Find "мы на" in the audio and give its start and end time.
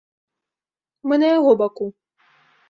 1.11-1.29